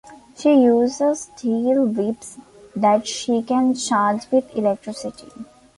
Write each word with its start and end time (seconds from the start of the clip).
She 0.35 0.49
uses 0.63 1.29
steel 1.31 1.85
whips 1.85 2.39
that 2.75 3.07
she 3.07 3.43
can 3.43 3.75
charge 3.75 4.23
with 4.31 4.51
electricity. 4.57 5.31